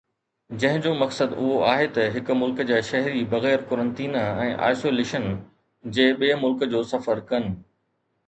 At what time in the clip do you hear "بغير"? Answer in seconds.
3.33-3.61